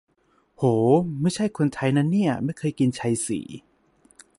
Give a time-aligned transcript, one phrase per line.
[0.57, 0.63] โห
[1.21, 3.45] 'ไม่ใช่คนไทย' นะเนี่ย ไม่เคยกินชายสี่